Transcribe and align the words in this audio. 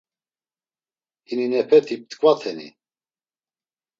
Hininepeti 1.27 1.95
p̌t̆ǩvateni? 2.01 2.67